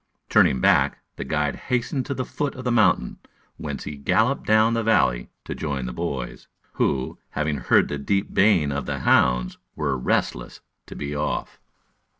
[0.29, 3.19] Turning back, the guide hastened to the foot of the mountain,
[3.57, 8.33] whence he galloped down the valley to join the boys, who, having heard the deep
[8.33, 11.59] baying of the hounds, were restless to be off.